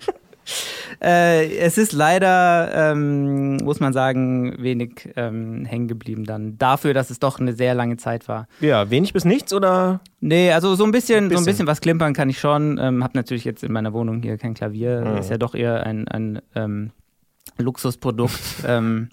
[1.00, 6.58] äh, es ist leider, ähm, muss man sagen, wenig ähm, hängen geblieben dann.
[6.58, 8.48] Dafür, dass es doch eine sehr lange Zeit war.
[8.60, 10.00] Ja, wenig bis nichts oder?
[10.20, 11.38] Nee, also so ein bisschen, ein bisschen.
[11.38, 12.78] so ein bisschen was klimpern kann ich schon.
[12.78, 15.06] Ähm, hab natürlich jetzt in meiner Wohnung hier kein Klavier.
[15.06, 15.16] Mhm.
[15.16, 16.90] Ist ja doch eher ein, ein ähm,
[17.56, 18.64] Luxusprodukt.
[18.66, 19.08] ähm,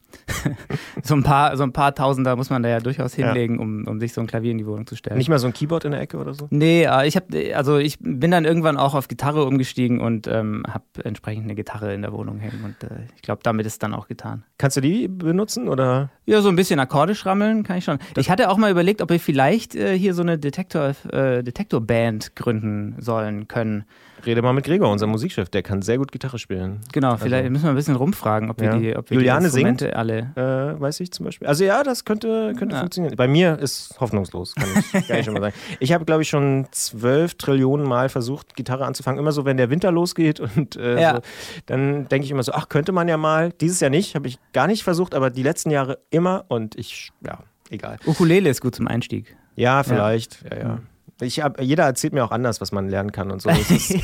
[1.03, 3.61] so, ein paar, so ein paar Tausender muss man da ja durchaus hinlegen, ja.
[3.61, 5.17] um, um sich so ein Klavier in die Wohnung zu stellen.
[5.17, 6.47] Nicht mal so ein Keyboard in der Ecke oder so?
[6.49, 10.63] Nee, äh, ich, hab, also ich bin dann irgendwann auch auf Gitarre umgestiegen und ähm,
[10.67, 12.63] habe entsprechend eine Gitarre in der Wohnung hängen.
[12.63, 14.43] Und äh, ich glaube, damit ist dann auch getan.
[14.57, 16.09] Kannst du die benutzen oder?
[16.25, 17.99] Ja, so ein bisschen Akkorde schrammeln kann ich schon.
[18.13, 21.43] Das ich hatte auch mal überlegt, ob wir vielleicht äh, hier so eine Detektor, äh,
[21.43, 23.85] Detektor-Band gründen sollen können.
[24.25, 26.82] Rede mal mit Gregor, unser Musikchef, der kann sehr gut Gitarre spielen.
[26.91, 27.23] Genau, also.
[27.23, 28.78] vielleicht müssen wir ein bisschen rumfragen, ob wir ja.
[28.78, 30.32] die, ob wir Juliane die singt, alle.
[30.36, 31.47] Äh, weiß ich zum Beispiel.
[31.47, 32.82] Also ja, das könnte, könnte ja.
[32.82, 33.15] funktionieren.
[33.15, 35.56] Bei mir ist hoffnungslos, kann ich, kann ich schon mal sagen.
[35.80, 39.19] Ich habe, glaube ich, schon zwölf Trillionen Mal versucht, Gitarre anzufangen.
[39.19, 41.15] Immer so, wenn der Winter losgeht und äh, ja.
[41.15, 41.21] so,
[41.65, 43.51] dann denke ich immer so, ach, könnte man ja mal.
[43.62, 47.12] Dieses Jahr nicht, habe ich gar nicht versucht, aber die letzten Jahre immer und ich,
[47.25, 47.97] ja, egal.
[48.06, 49.36] Ukulele ist gut zum Einstieg.
[49.56, 50.43] Ja, vielleicht.
[50.49, 50.80] Ja, ja.
[51.21, 53.49] Ich hab, jeder erzählt mir auch anders, was man lernen kann und so.
[53.69, 53.95] Ist,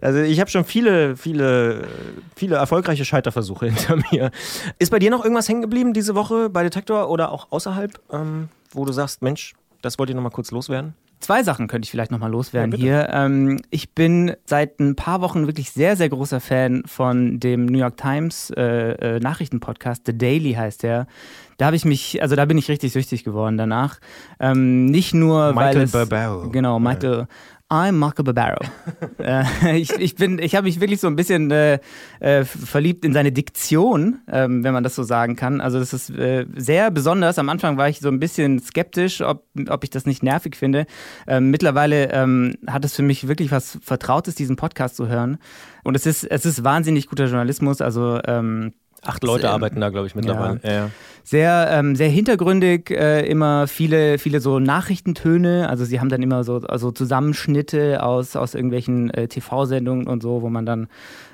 [0.00, 1.88] also ich habe schon viele, viele,
[2.36, 4.30] viele erfolgreiche Scheiterversuche hinter mir.
[4.78, 8.48] Ist bei dir noch irgendwas hängen geblieben diese Woche bei Detektor oder auch außerhalb, ähm,
[8.70, 10.94] wo du sagst, Mensch, das wollte ich nochmal kurz loswerden?
[11.20, 13.08] Zwei Sachen könnte ich vielleicht nochmal loswerden ja, hier.
[13.10, 17.78] Ähm, ich bin seit ein paar Wochen wirklich sehr, sehr großer Fan von dem New
[17.78, 18.62] York Times äh,
[19.16, 20.02] äh, Nachrichtenpodcast.
[20.06, 21.06] The Daily heißt der
[21.56, 23.98] da habe ich mich, also da bin ich richtig süchtig geworden danach.
[24.38, 25.92] Ähm, nicht nur Michael weil es.
[26.52, 27.26] Genau, Michael.
[27.68, 28.60] I'm Michael Barbaro.
[29.18, 31.80] äh, ich, ich bin, ich habe mich wirklich so ein bisschen äh,
[32.20, 35.60] äh, verliebt in seine Diktion, ähm, wenn man das so sagen kann.
[35.60, 37.40] Also das ist äh, sehr besonders.
[37.40, 40.86] Am Anfang war ich so ein bisschen skeptisch, ob, ob ich das nicht nervig finde.
[41.26, 45.38] Ähm, mittlerweile ähm, hat es für mich wirklich was Vertrautes, diesen Podcast zu hören.
[45.82, 47.80] Und es ist, es ist wahnsinnig guter Journalismus.
[47.80, 48.74] Also ähm,
[49.06, 50.60] Acht Leute arbeiten da, glaube ich, mittlerweile.
[50.62, 50.70] Ja.
[50.70, 50.90] Ja,
[51.22, 55.68] Sehr, ähm, sehr hintergründig, äh, immer viele, viele so Nachrichtentöne.
[55.68, 60.42] Also sie haben dann immer so also Zusammenschnitte aus, aus irgendwelchen äh, TV-Sendungen und so,
[60.42, 60.88] wo man dann,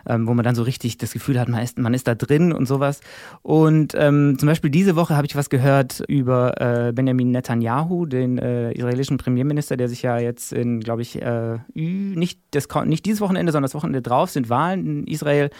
[0.06, 2.52] ähm, wo man dann so richtig das Gefühl hat, man ist, man ist da drin
[2.52, 3.00] und sowas.
[3.42, 8.38] Und ähm, zum Beispiel diese Woche habe ich was gehört über äh, Benjamin Netanyahu, den
[8.38, 13.20] äh, israelischen Premierminister, der sich ja jetzt in, glaube ich, äh, nicht, das, nicht dieses
[13.20, 15.50] Wochenende, sondern das Wochenende drauf sind Wahlen in Israel.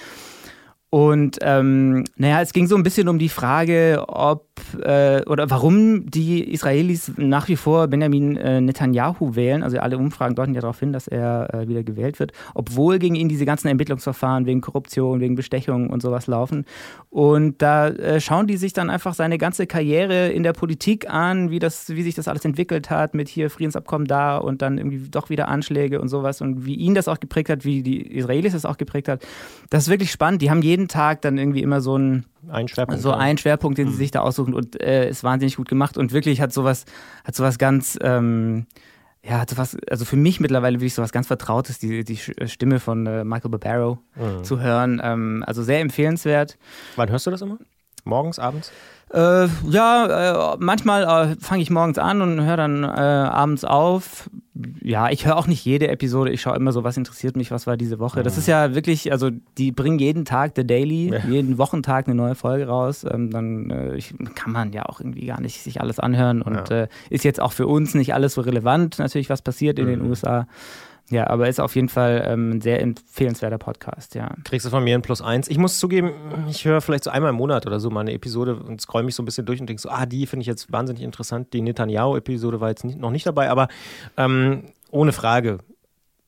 [0.95, 4.53] Und ähm, naja, es ging so ein bisschen um die Frage, ob
[4.83, 9.63] äh, oder warum die Israelis nach wie vor Benjamin äh, Netanyahu wählen.
[9.63, 13.15] Also alle Umfragen deuten ja darauf hin, dass er äh, wieder gewählt wird, obwohl gegen
[13.15, 16.67] ihn diese ganzen Ermittlungsverfahren wegen Korruption, wegen Bestechung und sowas laufen.
[17.09, 21.51] Und da äh, schauen die sich dann einfach seine ganze Karriere in der Politik an,
[21.51, 25.09] wie, das, wie sich das alles entwickelt hat, mit hier Friedensabkommen da und dann irgendwie
[25.09, 28.53] doch wieder Anschläge und sowas und wie ihn das auch geprägt hat, wie die Israelis
[28.53, 29.27] das auch geprägt hat.
[29.71, 30.43] Das ist wirklich spannend.
[30.43, 33.79] Die haben jeden jeden Tag dann irgendwie immer so ein ein Schwerpunkt, so ein Schwerpunkt,
[33.79, 33.99] den sie mhm.
[33.99, 36.87] sich da aussuchen und äh, ist wahnsinnig gut gemacht und wirklich hat sowas,
[37.25, 38.67] hat sowas ganz, ähm,
[39.25, 43.07] ja, hat sowas, also für mich mittlerweile wirklich sowas ganz Vertrautes, die, die Stimme von
[43.07, 44.43] äh, Michael Barbaro mhm.
[44.43, 45.01] zu hören.
[45.05, 46.59] Ähm, also sehr empfehlenswert.
[46.97, 47.59] Wann hörst du das immer?
[48.05, 48.73] Morgens, abends?
[49.13, 54.31] Äh, ja, äh, manchmal äh, fange ich morgens an und höre dann äh, abends auf.
[54.83, 56.31] Ja, ich höre auch nicht jede Episode.
[56.31, 58.23] Ich schaue immer so, was interessiert mich, was war diese Woche.
[58.23, 61.19] Das ist ja wirklich, also die bringen jeden Tag The Daily, ja.
[61.29, 63.05] jeden Wochentag eine neue Folge raus.
[63.05, 66.71] Ähm, dann äh, ich, kann man ja auch irgendwie gar nicht sich alles anhören und
[66.71, 66.83] ja.
[66.83, 69.91] Äh, ist jetzt auch für uns nicht alles so relevant, natürlich, was passiert in mhm.
[69.91, 70.47] den USA.
[71.11, 74.35] Ja, aber ist auf jeden Fall ähm, ein sehr empfehlenswerter Podcast, ja.
[74.45, 75.49] Kriegst du von mir ein Plus eins.
[75.49, 76.13] Ich muss zugeben,
[76.49, 79.15] ich höre vielleicht so einmal im Monat oder so mal eine Episode und scroll mich
[79.15, 81.53] so ein bisschen durch und denke so, ah, die finde ich jetzt wahnsinnig interessant.
[81.53, 83.69] Die Netanyahu-Episode war jetzt nicht, noch nicht dabei, aber
[84.17, 85.59] ähm, ohne Frage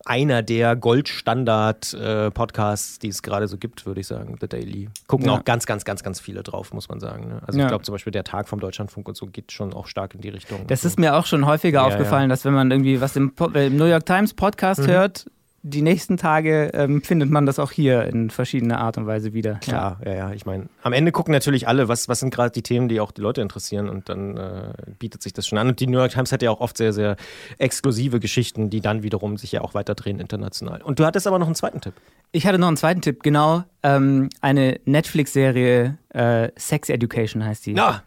[0.04, 4.88] einer der Goldstandard-Podcasts, äh, die es gerade so gibt, würde ich sagen, The Daily.
[5.06, 5.32] Gucken ja.
[5.32, 7.28] auch ganz, ganz, ganz, ganz viele drauf, muss man sagen.
[7.28, 7.40] Ne?
[7.46, 7.64] Also ja.
[7.64, 10.20] ich glaube zum Beispiel der Tag vom Deutschlandfunk und so geht schon auch stark in
[10.20, 10.66] die Richtung.
[10.66, 13.46] Das ist mir auch schon häufiger ja, aufgefallen, dass wenn man irgendwie was im, po
[13.46, 14.88] im New York Times Podcast mhm.
[14.88, 15.26] hört,
[15.66, 19.54] die nächsten Tage ähm, findet man das auch hier in verschiedener Art und Weise wieder.
[19.54, 20.16] Klar, ja, ja.
[20.28, 20.32] ja.
[20.34, 23.12] Ich meine, am Ende gucken natürlich alle, was, was sind gerade die Themen, die auch
[23.12, 25.68] die Leute interessieren und dann äh, bietet sich das schon an.
[25.68, 27.16] Und die New York Times hat ja auch oft sehr, sehr
[27.56, 30.82] exklusive Geschichten, die dann wiederum sich ja auch weiter drehen international.
[30.82, 31.94] Und du hattest aber noch einen zweiten Tipp.
[32.30, 33.64] Ich hatte noch einen zweiten Tipp, genau.
[33.82, 37.72] Ähm, eine Netflix-Serie, äh, Sex Education heißt die.
[37.72, 38.02] Ja.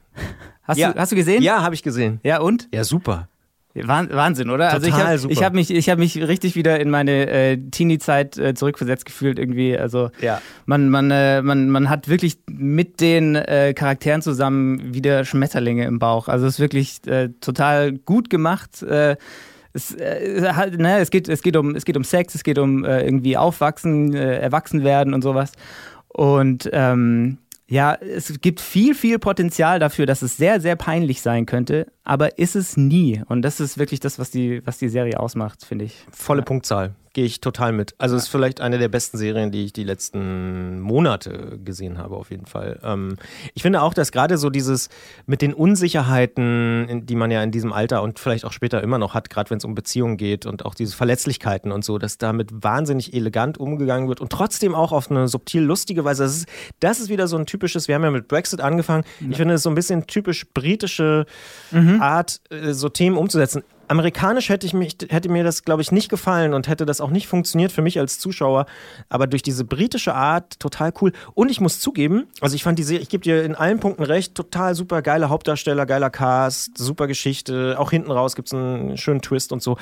[0.64, 0.94] Hast, Ja.
[0.94, 1.42] du, hast du gesehen?
[1.42, 2.20] Ja, habe ich gesehen.
[2.24, 2.68] Ja, und?
[2.74, 3.30] Ja, super.
[3.86, 4.72] Wahn- Wahnsinn, oder?
[4.72, 8.38] also ich Total habe hab mich, ich hab mich richtig wieder in meine äh, Teenie-Zeit
[8.38, 9.78] äh, zurückversetzt gefühlt irgendwie.
[9.78, 10.42] Also Ja.
[10.66, 16.00] man, man, äh, man, man hat wirklich mit den äh, Charakteren zusammen wieder Schmetterlinge im
[16.00, 16.28] Bauch.
[16.28, 18.82] Also es ist wirklich äh, total gut gemacht.
[18.84, 19.18] Äh,
[19.74, 23.38] es, ne, es, geht, es, geht um, es geht um Sex, es geht um irgendwie
[23.38, 25.52] Aufwachsen, äh, Erwachsenwerden und sowas.
[26.08, 27.38] Und ähm,
[27.70, 32.38] ja, es gibt viel, viel Potenzial dafür, dass es sehr, sehr peinlich sein könnte, aber
[32.38, 33.22] ist es nie.
[33.28, 36.06] Und das ist wirklich das, was die, was die Serie ausmacht, finde ich.
[36.12, 36.96] Volle Punktzahl.
[37.18, 37.96] Gehe ich total mit.
[37.98, 42.16] Also es ist vielleicht eine der besten Serien, die ich die letzten Monate gesehen habe,
[42.16, 42.80] auf jeden Fall.
[42.84, 43.18] Ähm,
[43.56, 44.90] ich finde auch, dass gerade so dieses
[45.26, 49.16] mit den Unsicherheiten, die man ja in diesem Alter und vielleicht auch später immer noch
[49.16, 52.52] hat, gerade wenn es um Beziehungen geht und auch diese Verletzlichkeiten und so, dass damit
[52.52, 56.22] wahnsinnig elegant umgegangen wird und trotzdem auch auf eine subtil lustige Weise.
[56.22, 56.48] Das ist,
[56.80, 59.04] das ist wieder so ein typisches, wir haben ja mit Brexit angefangen.
[59.28, 61.26] Ich finde es so ein bisschen typisch britische
[62.00, 63.64] Art, äh, so Themen umzusetzen.
[63.88, 67.10] Amerikanisch hätte, ich mich, hätte mir das, glaube ich, nicht gefallen und hätte das auch
[67.10, 68.66] nicht funktioniert für mich als Zuschauer.
[69.10, 71.12] Aber durch diese britische Art total cool.
[71.34, 74.04] Und ich muss zugeben, also ich fand die Serie, ich gebe dir in allen Punkten
[74.04, 77.76] recht, total super geile Hauptdarsteller, geiler Cast, super Geschichte.
[77.80, 79.78] Auch hinten raus gibt es einen schönen Twist und so.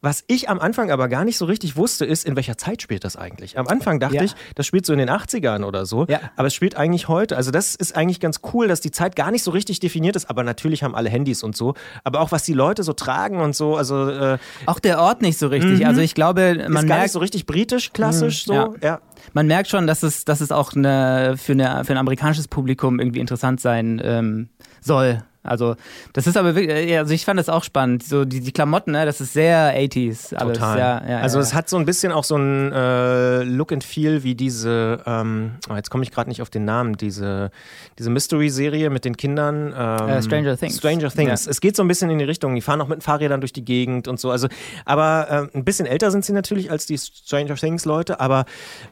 [0.00, 3.04] Was ich am Anfang aber gar nicht so richtig wusste, ist, in welcher Zeit spielt
[3.04, 3.58] das eigentlich?
[3.58, 4.22] Am Anfang dachte Ja.
[4.22, 6.06] ich, das spielt so in den 80ern oder so.
[6.08, 6.20] Ja.
[6.36, 7.36] Aber es spielt eigentlich heute.
[7.36, 10.30] Also das ist eigentlich ganz cool, dass die Zeit gar nicht so richtig definiert ist.
[10.30, 11.74] Aber natürlich haben alle Handys und so.
[12.04, 13.76] Aber auch was die Leute so tragen und so.
[13.76, 15.86] Also äh, Auch der Ort nicht so richtig.
[15.86, 18.52] Also ich glaube, ist man gar nicht merkt, so richtig britisch, klassisch so.
[18.52, 18.70] ja.
[18.82, 19.00] Ja.
[19.32, 23.00] man merkt schon, dass es, dass es auch eine, für, eine, für ein amerikanisches Publikum
[23.00, 24.48] irgendwie interessant sein ähm,
[24.80, 25.22] soll.
[25.42, 25.76] Also,
[26.12, 28.02] das ist aber wirklich, also ich fand das auch spannend.
[28.02, 30.34] So die, die Klamotten, ne, das ist sehr 80s.
[30.34, 30.58] Alles.
[30.58, 30.78] Total.
[30.78, 31.42] Ja, ja, also ja.
[31.42, 35.52] es hat so ein bisschen auch so ein äh, Look and Feel wie diese, ähm,
[35.70, 37.50] oh, jetzt komme ich gerade nicht auf den Namen, diese,
[37.98, 39.74] diese Mystery-Serie mit den Kindern.
[39.76, 40.76] Ähm, Äh, Stranger Things.
[40.76, 41.46] Stranger Things.
[41.46, 43.52] Es geht so ein bisschen in die Richtung, die fahren auch mit den Fahrrädern durch
[43.52, 44.30] die Gegend und so.
[44.30, 44.48] Also,
[44.84, 48.44] aber äh, ein bisschen älter sind sie natürlich als die Stranger Things-Leute, aber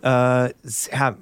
[0.03, 0.51] äh,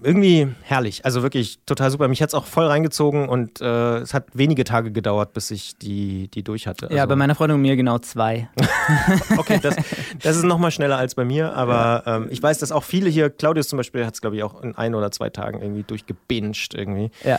[0.03, 1.05] irgendwie herrlich.
[1.05, 2.09] Also wirklich total super.
[2.09, 5.77] Mich hat es auch voll reingezogen und äh, es hat wenige Tage gedauert, bis ich
[5.79, 6.87] die, die durch hatte.
[6.91, 8.49] ja, Also- bei meiner Freundin und mir genau zwei.
[9.37, 9.75] Okay, das,
[10.23, 13.09] das ist noch mal schneller als bei mir, aber ähm, ich weiß, dass auch viele
[13.11, 15.83] hier, Claudius zum Beispiel hat es, glaube ich, auch in ein oder zwei Tagen irgendwie
[15.83, 17.11] durchgebinged irgendwie.
[17.25, 17.39] Ja.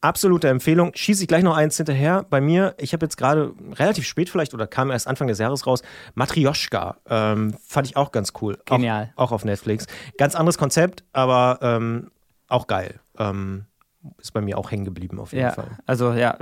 [0.00, 0.92] Absolute Empfehlung.
[0.94, 2.24] Schieße ich gleich noch eins hinterher.
[2.28, 5.66] Bei mir, ich habe jetzt gerade relativ spät vielleicht oder kam erst Anfang des Jahres
[5.66, 5.82] raus,
[6.14, 6.96] Matrioschka.
[7.08, 8.58] Ähm, fand ich auch ganz cool.
[8.64, 9.12] Genial.
[9.16, 9.86] Auch, auch auf Netflix.
[10.18, 12.10] Ganz anderes Konzept, aber ähm,
[12.48, 13.00] auch geil.
[13.18, 13.66] Ähm,
[14.18, 15.68] ist bei mir auch hängen geblieben auf jeden Ja, Fall.
[15.86, 16.36] also ja,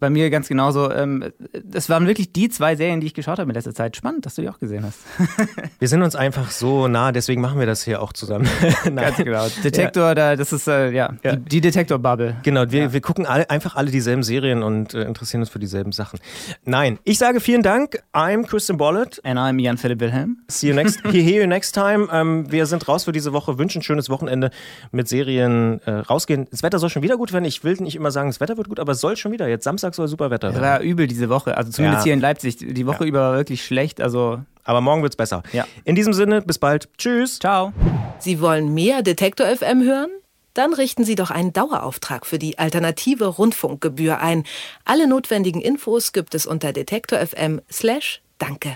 [0.00, 0.90] bei mir ganz genauso.
[0.90, 1.24] Ähm,
[1.64, 3.96] das waren wirklich die zwei Serien, die ich geschaut habe in letzter Zeit.
[3.96, 4.98] Spannend, dass du die auch gesehen hast.
[5.78, 8.48] Wir sind uns einfach so nah, deswegen machen wir das hier auch zusammen.
[8.84, 9.46] Ganz genau.
[9.62, 11.36] Detektor, da, das ist äh, ja, Ja.
[11.36, 12.36] die, die Detektor-Bubble.
[12.42, 15.92] Genau, wir, wir gucken alle, einfach alle dieselben Serien und äh, interessieren uns für dieselben
[15.92, 16.18] Sachen.
[16.64, 18.02] Nein, ich sage vielen Dank.
[18.12, 19.20] I'm Christian Bollett.
[19.24, 20.38] And I'm Jan Philipp Wilhelm.
[20.48, 22.08] See you next, hear you next time.
[22.10, 24.50] Ähm, wir sind raus für diese Woche, wünschen ein schönes Wochenende
[24.90, 26.46] mit Serien äh, rausgehen.
[26.50, 27.44] Das Wetter soll schon wieder gut werden.
[27.44, 29.46] Ich will nicht immer sagen, das Wetter wird gut, aber es soll schon wieder.
[29.48, 30.64] Jetzt Samstag soll super Wetter Es werden.
[30.64, 31.54] war übel diese Woche.
[31.58, 32.04] Also zumindest Ja.
[32.04, 32.56] hier in Leipzig.
[32.56, 34.00] Die Woche über war wirklich schlecht.
[34.00, 35.42] Also Aber morgen wird's besser.
[35.52, 35.66] Ja.
[35.84, 36.88] In diesem Sinne, bis bald.
[36.96, 37.38] Tschüss.
[37.38, 37.74] ciao.
[38.18, 40.08] Sie wollen mehr Detektor FM hören?
[40.54, 44.44] Dann richten Sie doch einen Dauerauftrag für die alternative Rundfunkgebühr ein.
[44.86, 48.72] Alle notwendigen Infos gibt es unter detektor.fm/danke.